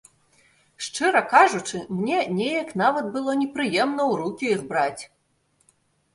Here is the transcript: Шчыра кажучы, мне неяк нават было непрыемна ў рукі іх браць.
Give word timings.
Шчыра 0.85 1.21
кажучы, 1.33 1.81
мне 1.97 2.19
неяк 2.39 2.73
нават 2.83 3.05
было 3.19 3.31
непрыемна 3.43 4.03
ў 4.11 4.21
рукі 4.25 4.45
іх 4.57 4.67
браць. 4.75 5.03